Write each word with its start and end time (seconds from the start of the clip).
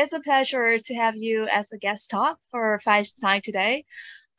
it's 0.00 0.14
a 0.14 0.20
pleasure 0.20 0.78
to 0.78 0.94
have 0.94 1.14
you 1.14 1.46
as 1.46 1.72
a 1.72 1.78
guest 1.78 2.10
talk 2.10 2.38
for 2.50 2.78
Fireside 2.78 3.42
today 3.44 3.84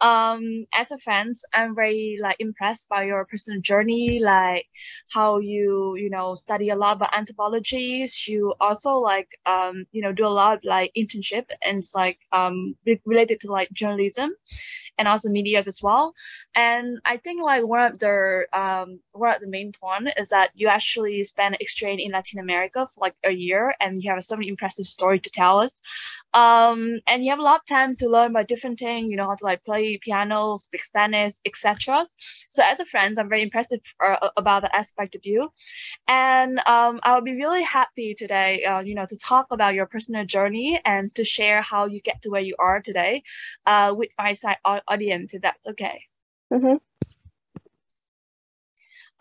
um 0.01 0.66
as 0.74 0.92
a 0.92 0.97
friend 0.97 1.38
i'm 1.54 1.75
very 1.75 2.17
like 2.21 2.38
impressed 2.40 2.90
by 2.90 3.03
your 3.03 3.25
personal 3.25 3.61
journey 3.61 4.20
like 4.20 4.66
how 5.13 5.40
you 5.40 5.95
you 5.97 6.09
know 6.09 6.35
study 6.35 6.70
a 6.70 6.75
lot 6.75 6.95
about 6.97 7.16
anthropologies. 7.17 8.27
You 8.27 8.54
also 8.59 8.93
like 8.95 9.29
um 9.45 9.86
you 9.91 10.02
know 10.02 10.11
do 10.14 10.25
a 10.25 10.36
lot 10.41 10.57
of 10.57 10.64
like 10.64 10.91
internship 10.98 11.45
and 11.64 11.79
it's 11.79 11.93
like 11.95 12.19
um 12.32 12.75
related 13.05 13.39
to 13.41 13.51
like 13.51 13.71
journalism 13.71 14.32
and 14.97 15.07
also 15.07 15.29
medias 15.29 15.68
as 15.68 15.79
well. 15.82 16.13
And 16.55 16.99
i 17.05 17.18
think 17.18 17.41
like 17.43 17.65
one 17.65 17.83
of 17.91 17.99
the 17.99 18.45
um 18.54 18.99
one 19.13 19.36
of 19.36 19.41
the 19.41 19.47
main 19.47 19.71
point 19.71 20.09
is 20.18 20.29
that 20.29 20.52
you 20.55 20.68
actually 20.68 21.23
spent 21.23 21.55
exchange 21.59 22.02
in 22.02 22.11
latin 22.11 22.39
america 22.39 22.86
for 22.88 23.02
like 23.02 23.15
a 23.23 23.31
year 23.31 23.73
and 23.79 24.02
you 24.04 24.11
have 24.11 24.23
so 24.23 24.36
many 24.36 24.47
impressive 24.49 24.86
story 24.86 25.20
to 25.20 25.29
tell 25.29 25.59
us. 25.59 25.81
Um 26.33 26.99
and 27.07 27.23
you 27.23 27.29
have 27.31 27.39
a 27.39 27.43
lot 27.43 27.61
of 27.61 27.65
time 27.65 27.96
to 27.96 28.10
learn 28.10 28.32
about 28.32 28.47
different 28.47 28.79
things 28.79 29.10
you 29.10 29.18
know 29.18 29.25
how 29.27 29.36
to 29.36 29.46
like 29.46 29.63
play 29.63 29.90
piano, 30.00 30.57
speak 30.57 30.83
Spanish, 30.83 31.33
etc. 31.45 32.05
So 32.49 32.63
as 32.63 32.80
a 32.80 32.86
friend, 32.86 33.18
I'm 33.18 33.30
very 33.30 33.44
impressed 33.44 33.76
uh, 34.04 34.30
about 34.38 34.63
that 34.63 34.76
aspect 34.76 35.16
of 35.16 35.22
you, 35.26 35.52
and 36.08 36.59
um, 36.66 36.99
I 37.04 37.16
would 37.16 37.26
be 37.26 37.36
really 37.36 37.63
happy 37.63 38.13
today, 38.13 38.63
uh, 38.63 38.82
you 38.82 38.96
know, 38.96 39.05
to 39.05 39.18
talk 39.18 39.48
about 39.52 39.73
your 39.73 39.85
personal 39.85 40.26
journey 40.26 40.80
and 40.85 41.13
to 41.16 41.23
share 41.23 41.62
how 41.62 41.85
you 41.85 42.02
get 42.02 42.22
to 42.23 42.30
where 42.30 42.41
you 42.41 42.55
are 42.59 42.82
today, 42.82 43.23
uh, 43.66 43.94
with 43.96 44.12
Fireside 44.13 44.58
audience. 44.66 45.34
If 45.34 45.41
that's 45.41 45.68
okay. 45.68 46.04
Mm-hmm. 46.52 46.76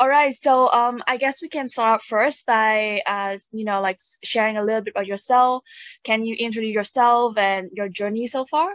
All 0.01 0.09
right, 0.09 0.35
so 0.35 0.67
um, 0.73 1.03
I 1.07 1.19
guess 1.19 1.43
we 1.43 1.51
can 1.51 1.69
start 1.69 2.01
first 2.01 2.47
by, 2.47 3.03
uh, 3.05 3.37
you 3.53 3.67
know, 3.67 3.83
like 3.83 4.01
sharing 4.25 4.57
a 4.57 4.65
little 4.65 4.81
bit 4.81 4.93
about 4.93 5.07
yourself. 5.07 5.63
Can 6.05 6.25
you 6.25 6.35
introduce 6.37 6.73
yourself 6.73 7.37
and 7.37 7.69
your 7.75 7.91
journey 7.91 8.27
so 8.27 8.47
far? 8.47 8.71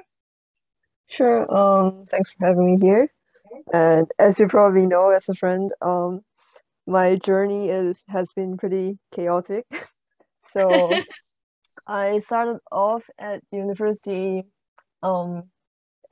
Sure. 1.07 1.51
Um, 1.53 2.05
thanks 2.07 2.31
for 2.31 2.45
having 2.45 2.65
me 2.65 2.85
here. 2.85 3.11
And 3.73 4.09
as 4.19 4.39
you 4.39 4.47
probably 4.47 4.85
know, 4.85 5.09
as 5.09 5.29
a 5.29 5.35
friend, 5.35 5.71
um, 5.81 6.21
my 6.87 7.15
journey 7.15 7.69
is 7.69 8.03
has 8.07 8.31
been 8.33 8.57
pretty 8.57 8.97
chaotic. 9.13 9.65
so 10.43 11.01
I 11.87 12.19
started 12.19 12.59
off 12.71 13.03
at 13.19 13.41
university. 13.51 14.43
Um, 15.03 15.43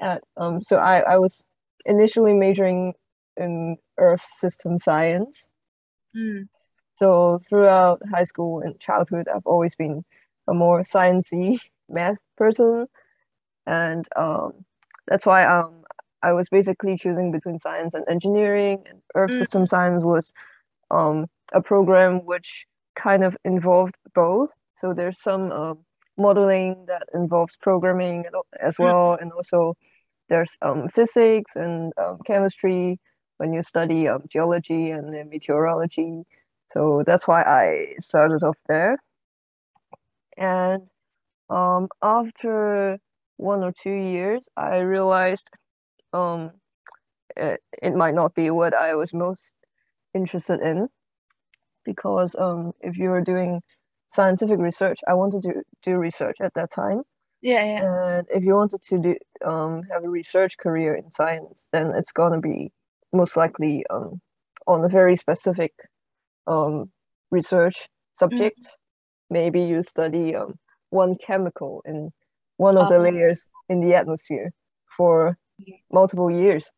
at 0.02 0.24
um, 0.38 0.62
so 0.62 0.78
I 0.78 1.00
I 1.00 1.18
was 1.18 1.44
initially 1.86 2.34
majoring 2.34 2.94
in 3.38 3.78
Earth 3.98 4.26
system 4.26 4.80
science. 4.80 5.48
Mm. 6.16 6.48
So 6.96 7.40
throughout 7.50 8.02
high 8.12 8.24
school 8.24 8.62
and 8.62 8.80
childhood, 8.80 9.28
I've 9.28 9.46
always 9.46 9.76
been 9.76 10.06
a 10.48 10.54
more 10.54 10.82
sciencey 10.82 11.60
math 11.90 12.18
person, 12.38 12.88
and 13.66 14.08
um, 14.16 14.66
that's 15.08 15.26
why 15.26 15.46
um 15.46 15.84
I 16.24 16.32
was 16.32 16.48
basically 16.50 16.98
choosing 16.98 17.32
between 17.32 17.60
science 17.60 17.94
and 17.94 18.06
engineering, 18.10 18.84
and 18.90 19.02
Earth 19.14 19.32
mm. 19.32 19.38
System 19.38 19.68
Science 19.68 20.04
was 20.04 20.32
um, 20.90 21.28
a 21.52 21.62
program 21.62 22.26
which 22.26 22.66
kind 22.96 23.24
of 23.26 23.36
involved 23.44 23.96
both. 24.16 24.52
So 24.76 24.94
there's 24.94 25.20
some 25.22 25.52
uh, 25.52 25.74
modeling 26.18 26.86
that 26.88 27.04
involves 27.14 27.58
programming 27.58 28.26
as 28.60 28.78
mm. 28.78 28.86
well, 28.86 29.18
and 29.20 29.34
also 29.34 29.76
there's 30.30 30.58
um, 30.62 30.88
physics 30.96 31.56
and 31.58 31.92
um, 31.98 32.20
chemistry 32.26 33.00
when 33.38 33.52
you 33.52 33.62
study 33.62 34.08
um, 34.08 34.24
geology 34.32 34.92
and 34.92 35.12
meteorology. 35.30 36.24
So 36.72 37.04
that's 37.06 37.28
why 37.28 37.44
I 37.44 37.96
started 38.00 38.44
off 38.44 38.58
there. 38.70 38.98
And 40.38 40.84
um, 41.50 41.90
after 42.02 43.00
one 43.44 43.64
or 43.64 43.72
two 43.72 43.94
years, 43.94 44.48
I 44.56 44.78
realized 44.78 45.48
um, 46.14 46.52
it, 47.36 47.62
it 47.82 47.94
might 47.94 48.16
not 48.16 48.34
be 48.34 48.50
what 48.50 48.74
I 48.74 48.96
was 48.96 49.14
most 49.14 49.54
interested 50.14 50.62
in 50.62 50.88
because 51.84 52.36
um, 52.40 52.72
if 52.82 52.98
you 52.98 53.10
were 53.10 53.22
doing 53.22 53.62
scientific 54.08 54.60
research, 54.60 55.00
I 55.08 55.14
wanted 55.16 55.44
to 55.44 55.64
do 55.84 55.98
research 55.98 56.38
at 56.42 56.54
that 56.56 56.72
time. 56.72 57.02
Yeah, 57.42 57.66
yeah. 57.66 58.18
And 58.18 58.28
if 58.30 58.44
you 58.44 58.56
wanted 58.56 58.82
to 58.84 58.98
do 59.00 59.16
um, 59.46 59.82
have 59.92 60.06
a 60.06 60.10
research 60.10 60.58
career 60.58 60.96
in 60.96 61.12
science, 61.12 61.68
then 61.74 61.92
it's 61.94 62.14
gonna 62.14 62.40
be 62.40 62.72
most 63.12 63.36
likely 63.36 63.84
um, 63.90 64.22
on 64.66 64.84
a 64.86 64.88
very 64.88 65.18
specific 65.18 65.74
um, 66.48 66.92
research 67.32 67.90
subject. 68.14 68.62
Mm. 68.62 68.68
Maybe 69.30 69.62
you 69.62 69.82
study 69.82 70.36
um, 70.36 70.56
one 70.90 71.16
chemical 71.18 71.82
in 71.86 72.12
one 72.58 72.78
of 72.78 72.90
the 72.90 72.96
uh-huh. 72.96 73.04
layers 73.04 73.48
in 73.70 73.80
the 73.82 73.96
atmosphere 73.96 74.52
for 74.96 75.38
multiple 75.92 76.30
years. 76.30 76.70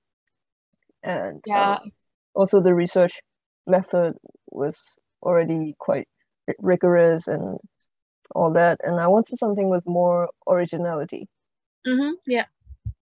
And 1.04 1.44
yeah. 1.46 1.78
Um, 1.82 1.92
also 2.34 2.62
the 2.62 2.74
research 2.74 3.22
method 3.68 4.16
was 4.52 4.78
already 5.22 5.76
quite 5.80 6.08
rigorous 6.60 7.28
and 7.28 7.58
all 8.34 8.52
that. 8.54 8.80
And 8.84 9.00
I 9.00 9.08
wanted 9.08 9.38
something 9.38 9.70
with 9.70 9.86
more 9.86 10.30
originality. 10.48 11.28
Mm-hmm. 11.88 12.14
Yeah. 12.28 12.46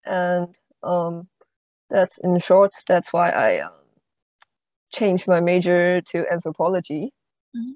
And 0.06 0.56
um, 0.84 1.28
that's 1.90 2.18
in 2.20 2.40
short, 2.40 2.74
that's 2.88 3.12
why 3.12 3.30
I 3.30 3.60
um, 3.60 3.72
changed 4.94 5.28
my 5.28 5.40
major 5.40 6.02
to 6.02 6.26
anthropology. 6.32 7.14
Mm-hmm. 7.56 7.72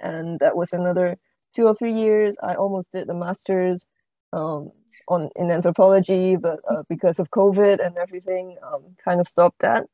And 0.00 0.40
that 0.40 0.56
was 0.56 0.72
another 0.72 1.16
two 1.54 1.66
or 1.66 1.74
three 1.74 1.92
years. 1.92 2.36
I 2.42 2.54
almost 2.54 2.92
did 2.92 3.06
the 3.06 3.14
master's 3.14 3.86
um, 4.34 4.72
on 5.08 5.30
in 5.36 5.50
anthropology, 5.50 6.36
but 6.36 6.60
uh, 6.68 6.82
because 6.88 7.18
of 7.18 7.30
COVID 7.30 7.84
and 7.84 7.96
everything, 7.96 8.56
um, 8.66 8.96
kind 9.04 9.20
of 9.20 9.28
stopped 9.28 9.60
that. 9.60 9.84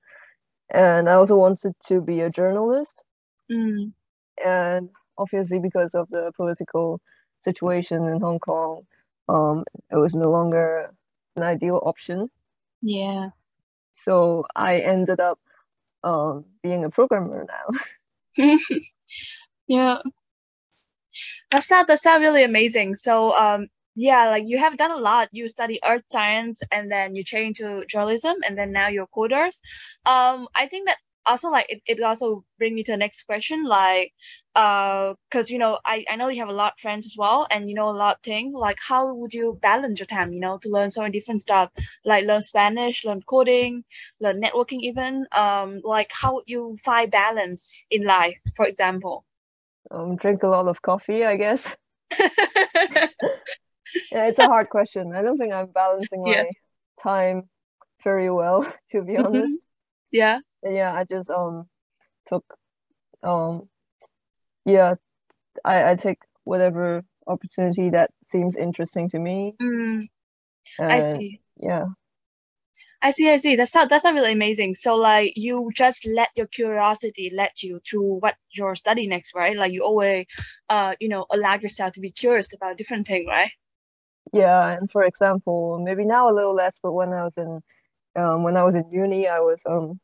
And 0.71 1.09
I 1.09 1.15
also 1.15 1.37
wanted 1.37 1.75
to 1.89 2.01
be 2.01 2.21
a 2.21 2.31
journalist, 2.31 3.03
mm. 3.51 3.93
and 4.45 4.89
obviously 5.19 5.59
because 5.59 5.95
of 5.95 6.09
the 6.11 6.33
political 6.37 7.01
situation 7.41 8.07
in 8.07 8.21
Hong 8.21 8.39
Kong, 8.39 8.87
um, 9.29 9.65
it 9.91 9.97
was 9.97 10.15
no 10.15 10.31
longer 10.31 10.91
an 11.37 11.43
ideal 11.43 11.81
option. 11.85 12.31
Yeah. 12.83 13.31
So 13.95 14.47
I 14.57 14.79
ended 14.79 15.21
up 15.21 15.39
um, 16.03 16.45
being 16.63 16.85
a 16.85 16.91
programmer 16.91 17.47
now. 17.47 17.79
yeah. 19.67 19.99
That 21.51 21.65
sounds 21.65 21.89
that 21.89 21.99
sounds 21.99 22.23
really 22.23 22.45
amazing. 22.45 22.95
So 22.95 23.37
um 23.37 23.69
yeah 23.95 24.29
like 24.31 24.45
you 24.47 24.59
have 24.59 24.77
done 24.77 24.91
a 24.91 24.97
lot. 24.97 25.29
You 25.33 25.49
study 25.49 25.81
earth 25.85 26.05
science 26.07 26.63
and 26.71 26.91
then 26.91 27.15
you 27.15 27.25
change 27.25 27.59
to 27.59 27.85
journalism 27.87 28.37
and 28.47 28.57
then 28.57 28.73
now 28.73 28.89
you're 28.89 29.07
coders. 29.09 29.61
Um 30.07 30.49
i 30.55 30.67
think 30.67 30.89
that 30.89 30.99
also 31.27 31.51
like 31.51 31.67
it, 31.69 31.83
it 31.87 32.01
also 32.03 32.45
bring 32.59 32.75
me 32.75 32.83
to 32.83 32.93
the 32.93 32.97
next 32.97 33.25
question 33.25 33.65
like 33.65 34.13
uh 34.55 35.15
because 35.29 35.51
you 35.51 35.59
know 35.59 35.79
I, 35.85 36.05
I 36.11 36.17
know 36.17 36.29
you 36.29 36.41
have 36.41 36.49
a 36.49 36.53
lot 36.53 36.75
of 36.75 36.81
friends 36.81 37.07
as 37.07 37.15
well 37.17 37.47
and 37.51 37.69
you 37.69 37.75
know 37.75 37.89
a 37.89 38.01
lot 38.05 38.17
of 38.17 38.23
things. 38.23 38.55
Like 38.55 38.79
how 38.87 39.15
would 39.15 39.33
you 39.35 39.59
balance 39.61 40.01
your 40.01 40.07
time 40.07 40.33
you 40.33 40.41
know 40.41 40.59
to 40.59 40.69
learn 40.69 40.91
so 40.91 41.03
many 41.03 41.13
different 41.13 41.43
stuff? 41.43 41.71
Like 42.05 42.25
learn 42.25 42.43
spanish 42.43 43.05
learn 43.05 43.23
coding 43.23 43.85
learn 44.21 44.41
networking 44.41 44.81
even. 44.83 45.27
Um 45.33 45.81
like 45.85 46.11
how 46.13 46.35
would 46.35 46.45
you 46.47 46.77
find 46.85 47.11
balance 47.11 47.85
in 47.91 48.05
life 48.05 48.39
for 48.57 48.67
example? 48.67 49.25
Um 49.91 50.17
drink 50.17 50.43
a 50.43 50.49
lot 50.49 50.69
of 50.69 50.83
coffee 50.83 51.25
i 51.25 51.37
guess 51.37 51.77
it's 54.11 54.39
a 54.39 54.47
hard 54.47 54.69
question. 54.69 55.15
I 55.15 55.23
don't 55.23 55.39
think 55.39 55.53
I'm 55.53 55.67
balancing 55.67 56.23
my 56.23 56.31
yes. 56.31 56.53
time 57.03 57.49
very 58.03 58.31
well, 58.31 58.63
to 58.91 59.03
be 59.03 59.15
mm-hmm. 59.15 59.27
honest. 59.27 59.59
Yeah. 60.11 60.41
Yeah, 60.63 60.93
I 60.93 61.05
just 61.05 61.31
um 61.31 61.69
took 62.27 62.45
um 63.23 63.69
yeah, 64.65 64.95
I, 65.65 65.91
I 65.93 65.95
take 65.95 66.19
whatever 66.45 67.03
opportunity 67.27 67.91
that 67.91 68.11
seems 68.25 68.57
interesting 68.57 69.09
to 69.11 69.19
me. 69.19 69.55
Mm. 69.61 70.07
I 70.79 71.01
see. 71.01 71.41
Yeah. 71.59 71.87
I 73.03 73.13
see, 73.13 73.31
I 73.31 73.39
see. 73.39 73.57
That's 73.57 73.75
not 73.75 73.89
that's 73.89 74.05
not 74.05 74.15
really 74.15 74.33
amazing. 74.33 74.75
So 74.75 74.97
like 74.97 75.33
you 75.37 75.71
just 75.75 76.07
let 76.07 76.29
your 76.37 76.47
curiosity 76.47 77.31
lead 77.35 77.53
you 77.63 77.81
to 77.91 78.01
what 78.01 78.37
you're 78.51 78.75
studying 78.75 79.09
next, 79.11 79.35
right? 79.35 79.57
Like 79.57 79.73
you 79.73 79.85
always 79.85 80.27
uh 80.69 80.95
you 81.01 81.09
know 81.09 81.25
allow 81.31 81.55
yourself 81.55 81.95
to 81.95 82.01
be 82.01 82.11
curious 82.11 82.53
about 82.55 82.77
different 82.77 83.07
things, 83.07 83.27
right? 83.27 83.51
Yeah 84.33 84.71
and 84.71 84.91
for 84.91 85.03
example 85.03 85.81
maybe 85.83 86.05
now 86.05 86.31
a 86.31 86.35
little 86.35 86.55
less 86.55 86.79
but 86.83 86.93
when 86.93 87.13
i 87.13 87.25
was 87.25 87.37
in 87.37 87.61
um, 88.17 88.43
when 88.43 88.57
i 88.57 88.63
was 88.63 88.75
in 88.75 88.85
uni 88.91 89.27
i 89.27 89.41
was 89.41 89.63
um 89.67 90.01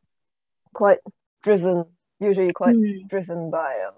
quite 0.75 0.99
driven 1.43 1.85
usually 2.21 2.51
quite 2.53 2.75
mm. 2.75 3.09
driven 3.09 3.51
by 3.51 3.77
um 3.87 3.95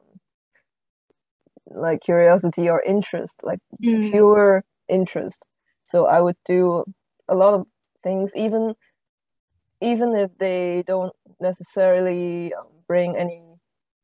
like 1.71 2.01
curiosity 2.01 2.69
or 2.69 2.83
interest 2.83 3.41
like 3.43 3.59
mm. 3.83 4.11
pure 4.11 4.65
interest 4.89 5.45
so 5.87 6.07
i 6.07 6.21
would 6.21 6.37
do 6.45 6.85
a 7.29 7.35
lot 7.35 7.55
of 7.55 7.67
things 8.03 8.33
even 8.35 8.75
even 9.81 10.15
if 10.15 10.31
they 10.39 10.83
don't 10.87 11.13
necessarily 11.41 12.53
um, 12.55 12.67
bring 12.87 13.17
any 13.17 13.43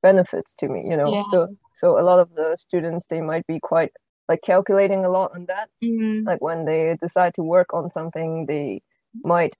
benefits 0.02 0.54
to 0.54 0.68
me 0.68 0.84
you 0.88 0.96
know 0.96 1.10
yeah. 1.10 1.22
so 1.30 1.48
so 1.74 1.98
a 1.98 2.04
lot 2.04 2.18
of 2.18 2.34
the 2.34 2.56
students 2.58 3.06
they 3.06 3.20
might 3.20 3.46
be 3.46 3.58
quite 3.58 3.92
like 4.28 4.40
calculating 4.42 5.04
a 5.04 5.10
lot 5.10 5.32
on 5.34 5.46
that. 5.46 5.68
Mm-hmm. 5.82 6.26
Like 6.26 6.40
when 6.40 6.64
they 6.64 6.96
decide 7.00 7.34
to 7.34 7.42
work 7.42 7.74
on 7.74 7.90
something, 7.90 8.46
they 8.46 8.82
might 9.22 9.56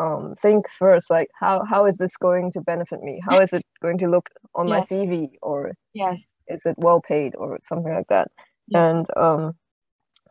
um 0.00 0.34
think 0.42 0.66
first 0.76 1.08
like 1.08 1.28
how 1.38 1.64
how 1.64 1.86
is 1.86 1.98
this 1.98 2.16
going 2.16 2.50
to 2.52 2.60
benefit 2.60 3.00
me? 3.02 3.20
How 3.24 3.38
is 3.38 3.52
it 3.52 3.64
going 3.80 3.98
to 3.98 4.08
look 4.08 4.28
on 4.54 4.68
my 4.68 4.80
CV 4.80 5.30
or 5.42 5.74
Yes. 5.92 6.36
is 6.48 6.66
it 6.66 6.74
well 6.78 7.00
paid 7.00 7.36
or 7.36 7.58
something 7.62 7.92
like 7.94 8.08
that? 8.08 8.28
Yes. 8.66 8.86
And 8.86 9.06
um 9.16 9.52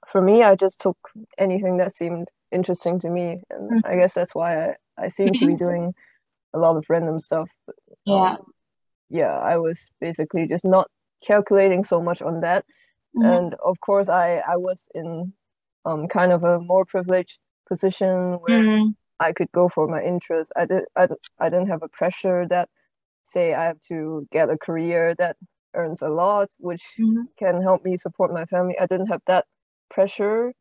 for 0.08 0.22
me 0.22 0.44
I 0.44 0.56
just 0.56 0.82
took 0.82 0.98
anything 1.38 1.78
that 1.78 1.96
seemed 1.96 2.28
interesting 2.52 3.00
to 3.00 3.10
me 3.10 3.42
and 3.50 3.72
Mhm. 3.72 3.82
I 3.86 3.96
guess 3.96 4.14
that's 4.14 4.36
why 4.36 4.50
I, 4.66 4.76
I 4.98 5.08
seem 5.08 5.32
to 5.34 5.48
be 5.48 5.56
doing 5.56 5.94
a 6.54 6.60
lot 6.60 6.76
of 6.76 6.84
random 6.90 7.20
stuff. 7.20 7.50
yeah. 8.06 8.34
Um, 8.36 8.52
yeah, 9.10 9.38
I 9.38 9.58
was 9.58 9.90
basically 10.02 10.48
just 10.48 10.66
not 10.66 10.88
calculating 11.26 11.84
so 11.86 12.02
much 12.02 12.22
on 12.22 12.42
that. 12.42 12.66
Mhm. 13.16 13.24
And 13.26 13.54
of 13.56 13.80
course, 13.82 14.10
I 14.10 14.38
I 14.48 14.58
was 14.58 14.88
in 14.94 15.34
um 15.86 16.08
kind 16.08 16.32
of 16.32 16.44
a 16.44 16.60
more 16.60 16.86
privileged 16.86 17.40
position 17.68 18.40
where 18.42 18.66
Mhm. 18.66 18.96
I 19.20 19.34
could 19.34 19.52
go 19.54 19.70
for 19.70 19.88
my 19.88 20.02
interest. 20.04 20.52
I 20.56 20.66
did 20.66 20.84
I, 20.96 21.08
I 21.40 21.50
didn't 21.50 21.68
have 21.70 21.84
a 21.84 21.90
pressure 21.90 22.48
that 22.50 22.70
say 23.24 23.54
I 23.54 23.66
have 23.66 23.82
to 23.90 24.28
get 24.32 24.50
a 24.50 24.58
career 24.58 25.16
that 25.20 25.38
earns 25.76 26.02
a 26.02 26.10
lot, 26.10 26.50
which 26.60 26.84
Mhm. 26.98 27.28
can 27.40 27.62
help 27.62 27.84
me 27.86 27.98
support 27.98 28.34
my 28.34 28.46
family. 28.46 28.78
I 28.80 28.88
didn't 28.88 29.08
have 29.08 29.22
that 29.28 29.46
pressure. 29.90 30.54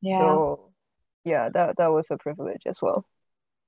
Yeah. 0.00 0.18
So 0.18 0.72
yeah, 1.24 1.48
that 1.50 1.76
that 1.78 1.88
was 1.92 2.08
a 2.10 2.18
privilege 2.18 2.62
as 2.66 2.78
well. 2.82 3.06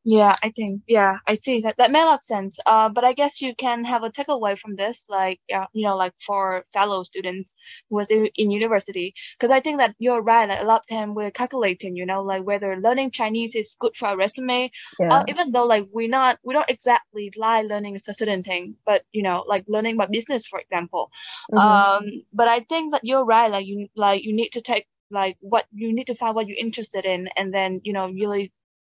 Yeah, 0.07 0.35
I 0.43 0.51
think 0.51 0.81
yeah, 0.89 1.19
I 1.27 1.35
see 1.35 1.61
that 1.61 1.77
that 1.77 1.91
made 1.91 2.01
a 2.03 2.07
lot 2.07 2.21
of 2.21 2.25
sense. 2.25 2.59
Uh, 2.65 2.89
but 2.89 3.05
I 3.05 3.13
guess 3.13 3.43
you 3.43 3.55
can 3.55 3.85
have 3.85 4.03
a 4.03 4.11
takeaway 4.11 4.59
from 4.59 4.75
this, 4.77 5.05
like 5.11 5.41
yeah, 5.47 5.67
you 5.75 5.87
know, 5.87 5.95
like 5.97 6.15
for 6.27 6.65
fellow 6.73 7.03
students 7.03 7.55
who 7.91 7.97
was 7.97 8.11
in, 8.11 8.27
in 8.35 8.51
university, 8.51 9.13
because 9.39 9.51
I 9.51 9.61
think 9.61 9.77
that 9.79 9.95
you're 9.99 10.23
right. 10.23 10.49
Like 10.49 10.63
a 10.63 10.65
lot 10.65 10.81
of 10.81 10.87
time 10.87 11.15
we're 11.15 11.31
calculating, 11.31 11.97
you 11.97 12.07
know, 12.07 12.23
like 12.23 12.45
whether 12.45 12.77
learning 12.81 13.11
Chinese 13.11 13.55
is 13.55 13.77
good 13.79 13.95
for 13.95 14.07
our 14.09 14.17
resume, 14.17 14.71
Yeah. 14.99 15.11
uh, 15.11 15.23
even 15.29 15.53
though 15.53 15.67
like 15.67 15.87
we're 15.93 16.09
not 16.09 16.39
we 16.43 16.55
don't 16.55 16.71
exactly 16.71 17.31
like 17.37 17.67
learning 17.67 17.95
a 17.97 17.99
certain 18.15 18.43
thing, 18.43 18.77
but 18.87 19.03
you 19.13 19.23
know, 19.23 19.45
like 19.47 19.65
learning 19.69 19.97
about 19.97 20.11
business, 20.13 20.47
for 20.47 20.61
example. 20.61 21.11
Mhm. 21.53 21.85
Um, 21.95 22.07
but 22.33 22.49
I 22.49 22.61
think 22.61 22.93
that 22.93 23.03
you're 23.05 23.25
right. 23.25 23.51
Like 23.51 23.67
you 23.67 23.89
like 23.97 24.25
you 24.25 24.33
need 24.35 24.51
to 24.53 24.63
take 24.63 24.87
like 25.11 25.37
what 25.41 25.67
you 25.73 25.93
need 25.93 26.07
to 26.07 26.15
find 26.15 26.35
what 26.35 26.47
you're 26.49 26.57
interested 26.59 27.05
in, 27.05 27.29
and 27.37 27.53
then 27.53 27.81
you 27.85 27.93
know 27.93 28.09
really 28.11 28.53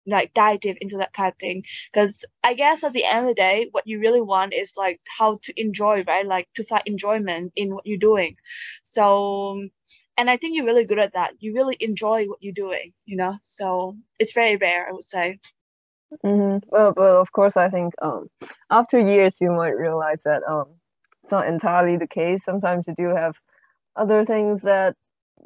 like 0.08 0.34
dive 0.34 0.60
deep 0.62 0.78
into 0.82 0.98
that 0.98 1.14
kind 1.14 1.32
of 1.32 1.38
thing. 1.40 1.64
Because 1.92 2.26
I 2.44 2.54
guess 2.54 2.84
at 2.84 2.94
the 2.94 3.06
end 3.06 3.22
of 3.22 3.28
the 3.28 3.34
day, 3.36 3.68
what 3.72 3.88
you 3.88 4.00
really 4.00 4.22
want 4.22 4.54
is 4.54 4.74
like 4.78 5.02
how 5.18 5.40
to 5.44 5.54
enjoy, 5.62 6.04
right? 6.08 6.26
Like 6.26 6.48
to 6.56 6.66
find 6.66 6.84
enjoyment 6.86 7.54
in 7.56 7.74
what 7.74 7.86
you're 7.86 7.98
doing. 7.98 8.36
So, 8.84 9.68
and 10.18 10.30
I 10.30 10.38
think 10.38 10.56
you're 10.56 10.66
really 10.66 10.86
good 10.86 11.00
at 11.00 11.14
that. 11.14 11.34
You 11.40 11.54
really 11.56 11.78
enjoy 11.80 12.26
what 12.26 12.40
you're 12.42 12.54
doing, 12.54 12.94
you 13.06 13.18
know. 13.18 13.38
So 13.44 13.98
it's 14.20 14.34
very 14.34 14.58
rare, 14.58 14.88
I 14.90 14.94
would 14.94 15.04
say. 15.06 15.40
hmm 16.24 16.58
Well, 16.68 16.94
well, 16.96 17.22
of 17.22 17.32
course, 17.32 17.58
I 17.58 17.70
think 17.70 17.94
um, 18.02 18.28
after 18.70 19.00
years, 19.00 19.38
you 19.42 19.52
might 19.52 19.78
realize 19.78 20.24
that 20.24 20.44
um, 20.50 20.66
it's 21.24 21.32
not 21.32 21.48
entirely 21.48 21.98
the 21.98 22.08
case. 22.08 22.44
Sometimes 22.44 22.88
you 22.88 22.96
do 22.98 23.10
have 23.16 23.36
other 23.96 24.26
things 24.26 24.64
that 24.64 24.96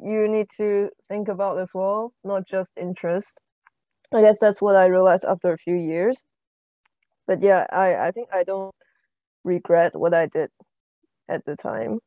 you 0.02 0.28
need 0.28 0.48
to 0.58 0.90
think 1.08 1.28
about 1.28 1.58
as 1.58 1.70
well, 1.74 2.12
not 2.24 2.46
just 2.46 2.72
interest. 2.80 3.38
I 4.14 4.20
guess 4.22 4.38
that's 4.38 4.62
what 4.62 4.76
I 4.76 4.86
realized 4.86 5.24
after 5.24 5.52
a 5.52 5.58
few 5.58 5.76
years. 5.76 6.22
But 7.26 7.42
yeah, 7.42 7.66
I, 7.70 7.94
I 8.08 8.10
think 8.10 8.28
I 8.32 8.42
don't 8.42 8.74
regret 9.44 9.94
what 9.94 10.14
I 10.14 10.26
did 10.26 10.50
at 11.28 11.44
the 11.44 11.56
time. 11.56 12.00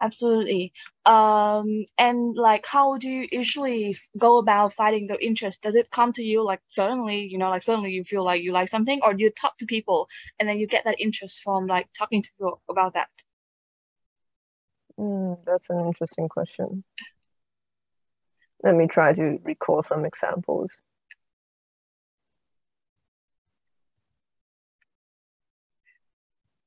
Absolutely. 0.00 0.72
Um, 1.06 1.84
and 1.96 2.36
like, 2.36 2.66
how 2.66 2.98
do 2.98 3.08
you 3.08 3.28
usually 3.30 3.96
go 4.18 4.38
about 4.38 4.74
finding 4.74 5.06
the 5.06 5.24
interest? 5.24 5.62
Does 5.62 5.76
it 5.76 5.90
come 5.90 6.12
to 6.14 6.22
you 6.22 6.44
like 6.44 6.60
suddenly, 6.66 7.20
you 7.30 7.38
know, 7.38 7.48
like 7.48 7.62
suddenly 7.62 7.92
you 7.92 8.04
feel 8.04 8.24
like 8.24 8.42
you 8.42 8.52
like 8.52 8.68
something, 8.68 9.00
or 9.02 9.14
do 9.14 9.22
you 9.24 9.30
talk 9.30 9.56
to 9.58 9.66
people 9.66 10.08
and 10.38 10.48
then 10.48 10.58
you 10.58 10.66
get 10.66 10.84
that 10.84 11.00
interest 11.00 11.42
from 11.42 11.66
like 11.66 11.88
talking 11.96 12.20
to 12.20 12.30
people 12.36 12.60
about 12.68 12.94
that? 12.94 13.08
Mm, 14.98 15.38
that's 15.46 15.70
an 15.70 15.86
interesting 15.86 16.28
question. 16.28 16.84
Let 18.64 18.76
me 18.76 18.88
try 18.88 19.14
to 19.14 19.40
recall 19.44 19.84
some 19.84 20.06
examples. 20.06 20.74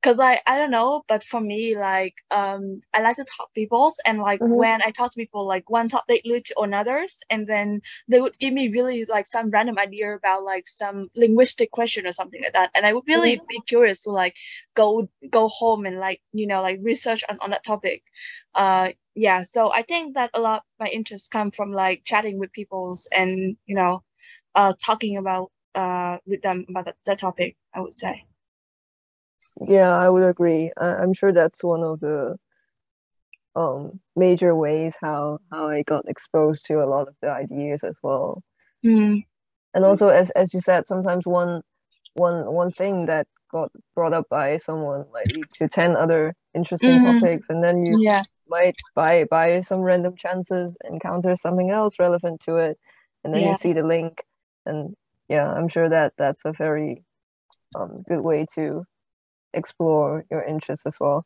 Cause 0.07 0.19
I 0.21 0.39
I 0.47 0.57
don't 0.59 0.71
know, 0.71 1.03
but 1.09 1.23
for 1.23 1.41
me, 1.41 1.77
like 1.77 2.15
um, 2.31 2.81
I 2.93 3.01
like 3.01 3.17
to 3.17 3.25
talk 3.25 3.49
to 3.49 3.53
people, 3.53 3.91
and 4.05 4.19
like 4.21 4.41
Mhm. 4.41 4.55
when 4.57 4.81
I 4.81 4.91
talk 4.91 5.11
to 5.11 5.17
people, 5.17 5.45
like 5.45 5.69
one 5.69 5.89
topic 5.89 6.21
lead 6.25 6.45
to 6.45 6.61
another's, 6.61 7.21
and 7.29 7.45
then 7.47 7.81
they 8.07 8.21
would 8.21 8.39
give 8.39 8.53
me 8.53 8.69
really 8.69 9.05
like 9.05 9.27
some 9.27 9.51
random 9.51 9.77
idea 9.77 10.15
about 10.15 10.43
like 10.45 10.67
some 10.67 11.09
linguistic 11.15 11.71
question 11.71 12.07
or 12.07 12.13
something 12.13 12.41
like 12.41 12.53
that, 12.53 12.71
and 12.75 12.85
I 12.87 12.93
would 12.93 13.03
really 13.07 13.41
be 13.49 13.59
curious 13.67 14.03
to 14.03 14.11
like 14.11 14.37
go 14.75 15.09
go 15.29 15.49
home 15.49 15.85
and 15.85 15.99
like 15.99 16.21
you 16.33 16.47
know 16.47 16.61
like 16.61 16.79
research 16.81 17.23
on 17.29 17.37
on 17.41 17.49
that 17.51 17.65
topic. 17.65 18.03
Uh, 18.55 18.89
yeah, 19.15 19.43
so 19.43 19.71
I 19.73 19.83
think 19.83 20.15
that 20.15 20.31
a 20.33 20.39
lot 20.41 20.59
of 20.59 20.63
my 20.79 20.87
interests 20.89 21.27
come 21.27 21.51
from 21.51 21.73
like 21.73 22.03
chatting 22.05 22.39
with 22.39 22.53
people's 22.53 23.07
and 23.11 23.57
you 23.65 23.75
know, 23.75 24.03
uh, 24.55 24.73
talking 24.85 25.17
about 25.17 25.51
uh 25.75 26.19
with 26.27 26.43
them 26.43 26.65
about 26.69 26.85
that, 26.85 26.97
that 27.07 27.19
topic. 27.19 27.57
I 27.75 27.81
would 27.81 27.93
say. 27.95 28.26
Yeah, 29.67 29.95
I 29.95 30.09
would 30.09 30.23
agree. 30.23 30.71
I, 30.77 30.95
I'm 30.95 31.13
sure 31.13 31.31
that's 31.33 31.63
one 31.63 31.83
of 31.83 31.99
the 31.99 32.37
um 33.55 33.99
major 34.15 34.55
ways 34.55 34.95
how 35.01 35.39
how 35.51 35.67
I 35.69 35.83
got 35.83 36.07
exposed 36.07 36.65
to 36.67 36.75
a 36.83 36.85
lot 36.85 37.07
of 37.07 37.15
the 37.21 37.29
ideas 37.31 37.83
as 37.83 37.95
well. 38.03 38.43
Mm, 38.85 39.23
And 39.73 39.85
also 39.85 40.09
as 40.09 40.29
as 40.31 40.53
you 40.53 40.61
said, 40.61 40.87
sometimes 40.87 41.25
one 41.25 41.61
one 42.15 42.51
one 42.53 42.71
thing 42.71 43.05
that 43.07 43.27
got 43.51 43.71
brought 43.95 44.13
up 44.13 44.27
by 44.29 44.57
someone 44.57 45.05
might 45.13 45.33
lead 45.33 45.49
to 45.53 45.67
10 45.69 45.95
other 45.95 46.35
interesting 46.53 46.99
Mhm. 46.99 47.19
topics 47.21 47.49
and 47.49 47.63
then 47.63 47.83
you 47.85 47.97
yeah. 48.01 48.23
might 48.47 48.75
by 48.95 49.25
by 49.25 49.61
some 49.61 49.81
random 49.81 50.15
chances 50.17 50.75
encounter 50.85 51.35
something 51.35 51.69
else 51.71 51.95
relevant 51.99 52.41
to 52.41 52.57
it 52.57 52.77
and 53.23 53.33
then 53.33 53.41
Yeah. 53.41 53.51
you 53.51 53.55
see 53.57 53.73
the 53.73 53.83
link 53.83 54.23
and 54.65 54.95
yeah, 55.29 55.47
I'm 55.51 55.69
sure 55.69 55.89
that 55.89 56.13
that's 56.17 56.41
a 56.45 56.53
very 56.53 57.03
um 57.75 58.03
good 58.09 58.21
way 58.21 58.45
to 58.55 58.85
explore 59.53 60.25
your 60.31 60.43
interests 60.43 60.85
as 60.85 60.97
well. 60.99 61.25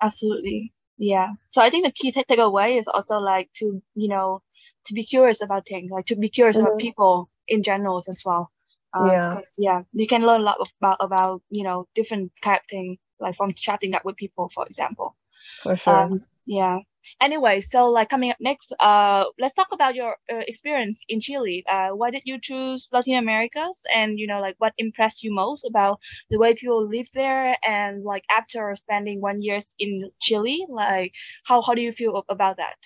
Absolutely. 0.00 0.72
Yeah. 0.98 1.30
So 1.50 1.62
I 1.62 1.70
think 1.70 1.86
the 1.86 1.92
key 1.92 2.12
take 2.12 2.26
takeaway 2.26 2.78
is 2.78 2.88
also 2.88 3.18
like 3.18 3.50
to, 3.54 3.82
you 3.94 4.08
know, 4.08 4.42
to 4.86 4.94
be 4.94 5.04
curious 5.04 5.42
about 5.42 5.66
things, 5.66 5.90
like 5.90 6.06
to 6.06 6.16
be 6.16 6.28
curious 6.28 6.58
about 6.58 6.72
Mhm. 6.72 6.78
people 6.78 7.30
in 7.48 7.62
general 7.62 7.96
as 7.98 8.22
well. 8.24 8.50
Um, 8.94 9.12
Yeah. 9.12 9.28
because 9.28 9.54
yeah, 9.58 9.82
you 9.92 10.06
can 10.06 10.22
learn 10.22 10.42
a 10.42 10.44
lot 10.44 10.58
about 10.80 10.98
about, 11.00 11.42
you 11.50 11.64
know, 11.64 11.88
different 11.94 12.32
kind 12.42 12.58
of 12.60 12.66
thing, 12.68 12.98
like 13.18 13.36
from 13.36 13.52
chatting 13.54 13.94
up 13.94 14.04
with 14.04 14.16
people, 14.16 14.50
for 14.50 14.66
example. 14.66 15.16
For 15.62 15.76
sure. 15.76 16.10
Um, 16.10 16.26
yeah. 16.46 16.80
Anyway, 17.20 17.60
so 17.60 17.86
like 17.90 18.08
coming 18.08 18.30
up 18.30 18.36
next, 18.40 18.72
uh, 18.80 19.24
let's 19.38 19.54
talk 19.54 19.68
about 19.72 19.94
your 19.94 20.16
uh, 20.32 20.42
experience 20.46 21.02
in 21.08 21.20
Chile. 21.20 21.64
Uh, 21.68 21.90
why 21.90 22.10
did 22.10 22.22
you 22.24 22.38
choose 22.40 22.88
Latin 22.92 23.14
Americas, 23.14 23.82
and 23.94 24.18
you 24.18 24.26
know, 24.26 24.40
like 24.40 24.56
what 24.58 24.72
impressed 24.78 25.22
you 25.22 25.32
most 25.32 25.64
about 25.64 26.00
the 26.30 26.38
way 26.38 26.54
people 26.54 26.88
live 26.88 27.08
there, 27.14 27.56
and 27.62 28.04
like 28.04 28.24
after 28.30 28.74
spending 28.76 29.20
one 29.20 29.42
year 29.42 29.60
in 29.78 30.10
Chile, 30.20 30.66
like 30.68 31.14
how 31.44 31.62
how 31.62 31.74
do 31.74 31.82
you 31.82 31.92
feel 31.92 32.24
about 32.28 32.56
that? 32.56 32.78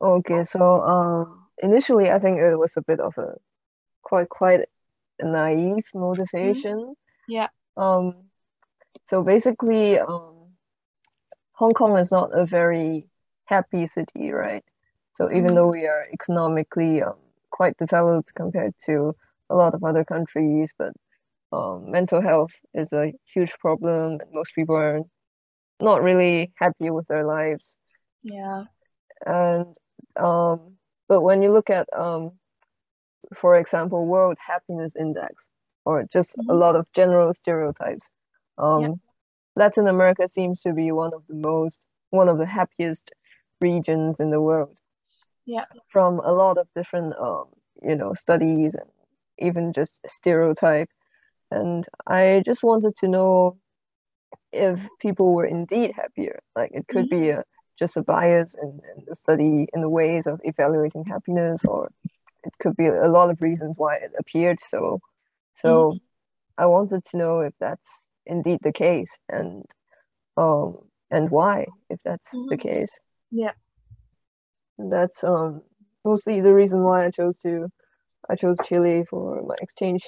Okay, 0.00 0.44
so 0.44 0.80
um 0.82 1.46
initially 1.62 2.10
I 2.10 2.18
think 2.18 2.38
it 2.38 2.56
was 2.56 2.76
a 2.76 2.82
bit 2.82 3.00
of 3.00 3.16
a 3.18 3.34
quite 4.02 4.28
quite 4.28 4.60
naive 5.22 5.84
motivation. 5.94 6.94
Yeah. 7.28 7.48
Um 7.76 8.30
so 9.08 9.22
basically 9.22 9.98
um 9.98 10.39
Hong 11.60 11.72
Kong 11.74 11.98
is 11.98 12.10
not 12.10 12.30
a 12.32 12.46
very 12.46 13.06
happy 13.44 13.86
city, 13.86 14.30
right? 14.30 14.64
So 15.12 15.30
even 15.30 15.48
Mhm. 15.48 15.54
though 15.54 15.68
we 15.68 15.86
are 15.86 16.06
economically 16.10 17.02
um, 17.02 17.16
quite 17.50 17.76
developed 17.76 18.34
compared 18.34 18.74
to 18.86 19.14
a 19.50 19.54
lot 19.54 19.74
of 19.74 19.84
other 19.84 20.02
countries, 20.04 20.72
but 20.78 20.94
um, 21.52 21.90
mental 21.90 22.22
health 22.22 22.52
is 22.72 22.94
a 22.94 23.12
huge 23.34 23.52
problem, 23.58 24.20
and 24.20 24.32
most 24.32 24.54
people 24.54 24.74
are 24.74 25.00
not 25.80 26.02
really 26.02 26.52
happy 26.56 26.90
with 26.90 27.06
their 27.08 27.24
lives. 27.26 27.76
Yeah. 28.22 28.64
And 29.26 29.76
um, 30.16 30.78
but 31.08 31.20
when 31.20 31.42
you 31.42 31.52
look 31.52 31.68
at 31.68 31.86
um, 31.92 32.32
for 33.36 33.56
example, 33.56 34.06
World 34.06 34.38
Happiness 34.46 34.96
Index, 34.96 35.50
or 35.84 36.04
just 36.10 36.36
a 36.48 36.54
Mhm. 36.54 36.54
lot 36.54 36.76
of 36.76 36.86
general 36.94 37.34
stereotypes, 37.34 38.06
um, 38.56 38.82
Yeah. 38.82 38.94
Latin 39.60 39.86
America 39.86 40.26
seems 40.26 40.62
to 40.62 40.72
be 40.72 40.90
one 40.90 41.12
of 41.12 41.22
the 41.28 41.34
most, 41.34 41.84
one 42.08 42.30
of 42.30 42.38
the 42.38 42.46
happiest 42.46 43.12
regions 43.60 44.18
in 44.18 44.30
the 44.30 44.40
world. 44.40 44.76
Yeah. 45.44 45.66
From 45.92 46.18
a 46.20 46.32
lot 46.32 46.56
of 46.56 46.66
different, 46.74 47.14
um, 47.20 47.48
you 47.82 47.94
know, 47.94 48.14
studies 48.14 48.74
and 48.74 48.90
even 49.38 49.74
just 49.74 49.98
stereotype. 50.06 50.88
And 51.50 51.86
I 52.06 52.42
just 52.46 52.62
wanted 52.62 52.96
to 53.00 53.08
know 53.08 53.58
if 54.50 54.80
people 54.98 55.34
were 55.34 55.44
indeed 55.44 55.92
happier. 55.94 56.40
Like 56.56 56.70
it 56.72 56.88
could 56.88 57.10
be 57.10 57.28
a 57.28 57.44
just 57.78 57.96
a 57.98 58.02
bias 58.02 58.54
in, 58.62 58.80
in 58.90 59.04
the 59.08 59.16
study 59.16 59.66
in 59.74 59.80
the 59.82 59.88
ways 59.88 60.26
of 60.26 60.40
evaluating 60.44 61.04
happiness 61.04 61.64
or 61.64 61.90
it 62.44 62.52
could 62.60 62.76
be 62.76 62.86
a 62.86 63.08
lot 63.08 63.30
of 63.30 63.40
reasons 63.40 63.74
why 63.78 63.94
it 63.96 64.12
appeared 64.18 64.58
so 64.60 65.00
so 65.62 65.70
mm-hmm. 65.70 65.96
i 66.62 66.66
wanted 66.66 67.02
to 67.06 67.16
know 67.16 67.40
if 67.40 67.54
that's 67.58 67.88
indeed 68.26 68.58
the 68.62 68.72
case 68.72 69.16
and 69.28 69.64
um 70.36 70.78
and 71.10 71.30
why 71.30 71.66
if 71.88 71.98
that's 72.04 72.28
mm-hmm. 72.28 72.48
the 72.48 72.56
case 72.56 72.98
yeah 73.30 73.52
and 74.78 74.92
that's 74.92 75.24
um 75.24 75.62
mostly 76.04 76.40
the 76.40 76.54
reason 76.54 76.82
why 76.82 77.06
i 77.06 77.10
chose 77.10 77.38
to 77.38 77.68
i 78.28 78.34
chose 78.34 78.56
chile 78.64 79.04
for 79.08 79.42
my 79.46 79.54
exchange 79.60 80.02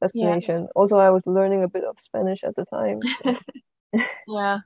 destination 0.00 0.62
yeah. 0.62 0.66
also 0.74 0.96
i 0.96 1.10
was 1.10 1.26
learning 1.26 1.62
a 1.62 1.68
bit 1.68 1.84
of 1.84 1.98
spanish 1.98 2.42
at 2.44 2.54
the 2.56 2.64
time 2.66 3.00
so. 3.24 4.02
yeah 4.28 4.58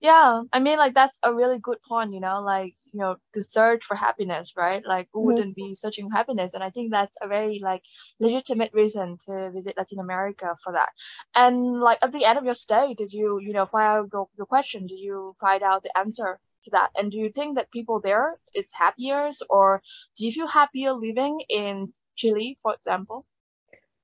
yeah, 0.00 0.42
I 0.52 0.60
mean, 0.60 0.78
like 0.78 0.94
that's 0.94 1.18
a 1.22 1.32
really 1.32 1.58
good 1.58 1.80
point, 1.82 2.12
you 2.12 2.20
know, 2.20 2.40
like, 2.40 2.74
you 2.92 3.00
know, 3.00 3.16
to 3.34 3.42
search 3.42 3.84
for 3.84 3.94
happiness, 3.94 4.54
right? 4.56 4.84
Like 4.84 5.08
who 5.12 5.20
mm-hmm. 5.20 5.26
wouldn't 5.26 5.56
be 5.56 5.74
searching 5.74 6.08
for 6.08 6.16
happiness? 6.16 6.54
And 6.54 6.62
I 6.62 6.70
think 6.70 6.90
that's 6.90 7.16
a 7.20 7.28
very 7.28 7.60
like 7.60 7.82
legitimate 8.18 8.72
reason 8.72 9.16
to 9.26 9.50
visit 9.52 9.76
Latin 9.76 9.98
America 9.98 10.54
for 10.62 10.72
that. 10.72 10.90
And 11.34 11.80
like 11.80 11.98
at 12.02 12.12
the 12.12 12.24
end 12.24 12.38
of 12.38 12.44
your 12.44 12.54
stay, 12.54 12.94
did 12.94 13.12
you, 13.12 13.40
you 13.40 13.52
know, 13.52 13.66
find 13.66 13.86
out 13.86 14.08
your, 14.12 14.28
your 14.36 14.46
question? 14.46 14.86
Did 14.86 14.98
you 14.98 15.34
find 15.40 15.62
out 15.62 15.82
the 15.82 15.96
answer 15.96 16.38
to 16.62 16.70
that? 16.70 16.90
And 16.96 17.10
do 17.10 17.18
you 17.18 17.30
think 17.30 17.56
that 17.56 17.70
people 17.70 18.00
there 18.00 18.38
is 18.54 18.68
happier 18.72 19.30
or 19.48 19.82
do 20.16 20.26
you 20.26 20.32
feel 20.32 20.46
happier 20.46 20.92
living 20.92 21.40
in 21.48 21.92
Chile, 22.16 22.58
for 22.62 22.74
example? 22.74 23.26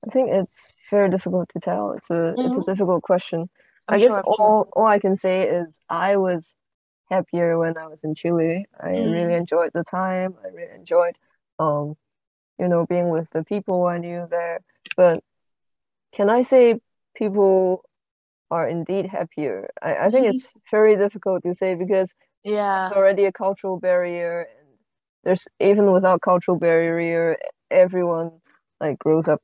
I 0.07 0.11
think 0.11 0.31
it's 0.31 0.57
very 0.91 1.11
difficult 1.11 1.49
to 1.51 1.61
tell. 1.61 1.93
It's 1.93 2.09
a 2.11 2.15
mm-hmm. 2.15 2.41
it's 2.41 2.55
a 2.55 2.59
mm-hmm. 2.59 2.71
difficult 2.71 3.03
question. 3.03 3.49
I'm 3.89 3.95
i 3.95 3.99
guess 3.99 4.09
sure, 4.09 4.23
all 4.23 4.37
sure. 4.37 4.69
all 4.73 4.87
I 4.87 4.99
can 4.99 5.17
say 5.17 5.49
is 5.49 5.81
I 5.89 6.17
was 6.17 6.57
happier 7.09 7.59
when 7.59 7.77
I 7.77 7.87
was 7.87 8.05
in 8.05 8.15
Chile. 8.15 8.67
I 8.79 8.89
mm. 8.89 9.13
really 9.13 9.35
enjoyed 9.35 9.71
the 9.75 9.85
time. 9.85 10.35
I 10.45 10.49
really 10.49 10.75
enjoyed, 10.75 11.17
um, 11.59 11.97
you 12.59 12.69
know, 12.69 12.87
being 12.87 13.11
with 13.11 13.29
the 13.33 13.45
people 13.45 13.87
I 13.87 13.99
knew 13.99 14.27
there. 14.31 14.61
But 14.97 15.23
can 16.13 16.31
I 16.31 16.43
say 16.43 16.81
people 17.15 17.85
are 18.51 18.69
indeed 18.69 19.07
happier? 19.07 19.71
I, 19.83 19.97
I 19.97 20.11
think 20.11 20.27
it's 20.27 20.49
very 20.71 20.97
difficult 20.97 21.43
to 21.45 21.55
say 21.55 21.75
because 21.75 22.13
yeah, 22.45 22.89
it's 22.89 22.97
already 22.97 23.25
a 23.25 23.33
cultural 23.33 23.79
barrier, 23.79 24.47
and 24.59 24.69
there's 25.25 25.47
even 25.61 25.91
without 25.93 26.21
cultural 26.21 26.59
barrier, 26.59 27.37
everyone 27.71 28.31
like 28.81 28.99
grows 28.99 29.27
up 29.27 29.41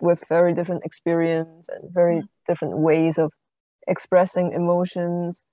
with 0.00 0.24
very 0.28 0.52
different 0.52 0.84
experience 0.84 1.68
and 1.68 1.92
very 1.92 2.16
mm. 2.16 2.28
different 2.48 2.78
ways 2.78 3.18
of 3.18 3.32
expressing 3.86 4.52
emotions 4.52 5.44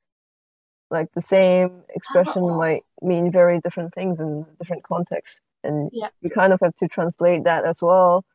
like 0.89 1.11
the 1.13 1.21
same 1.21 1.83
expression 1.95 2.43
oh. 2.43 2.57
might 2.63 2.83
mean 3.01 3.31
very 3.31 3.59
different 3.59 3.93
things 3.93 4.19
in 4.19 4.45
different 4.59 4.83
contexts 4.83 5.39
and 5.63 5.89
yeah. 5.93 6.09
you 6.21 6.29
kind 6.29 6.53
of 6.53 6.59
have 6.61 6.75
to 6.75 6.87
translate 6.87 7.43
that 7.43 7.65
as 7.65 7.81
well 7.81 8.25